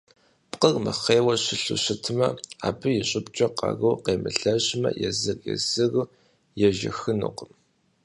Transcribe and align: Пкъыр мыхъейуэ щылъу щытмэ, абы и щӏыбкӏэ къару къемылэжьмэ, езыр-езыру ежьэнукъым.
Пкъыр 0.51 0.75
мыхъейуэ 0.83 1.33
щылъу 1.43 1.79
щытмэ, 1.83 2.27
абы 2.67 2.89
и 2.99 3.03
щӏыбкӏэ 3.09 3.47
къару 3.57 4.01
къемылэжьмэ, 4.03 4.89
езыр-езыру 5.07 6.11
ежьэнукъым. 6.67 7.51